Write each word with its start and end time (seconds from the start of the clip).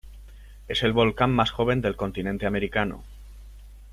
Es 0.67 0.81
el 0.81 0.93
volcán 0.93 1.29
más 1.31 1.51
joven 1.51 1.79
del 1.81 1.95
continente 1.95 2.47
americano. 2.47 3.03